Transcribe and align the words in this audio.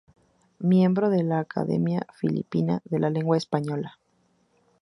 Miembro 0.57 1.11
de 1.11 1.21
la 1.21 1.37
Academia 1.41 2.07
Filipina 2.11 2.81
de 2.85 2.97
la 2.97 3.11
Lengua 3.11 3.37
Española. 3.37 3.99